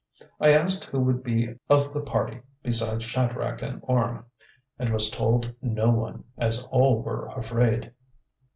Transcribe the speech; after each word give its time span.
I 0.39 0.49
asked 0.51 0.85
who 0.85 0.99
would 1.01 1.21
be 1.21 1.59
of 1.69 1.93
the 1.93 2.01
party 2.01 2.41
besides 2.63 3.03
Shadrach 3.05 3.61
and 3.61 3.77
Orme, 3.83 4.25
and 4.79 4.89
was 4.89 5.11
told 5.11 5.53
no 5.61 5.91
one, 5.91 6.23
as 6.39 6.63
all 6.71 7.03
were 7.03 7.27
afraid. 7.27 7.93